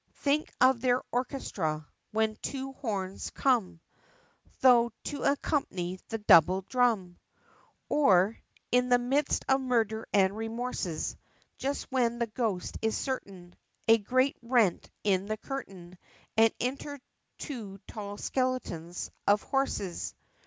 [0.15, 3.79] Think of their Orchestra, when two horns come
[4.59, 7.19] Through, to accompany the double drum!
[7.87, 8.35] Or,
[8.71, 11.15] in the midst of murder and remorses,
[11.59, 13.53] Just when the Ghost is certain,
[13.87, 15.99] A great rent in the curtain,
[16.35, 16.99] And enter
[17.37, 20.15] two tall skeletons of Horses!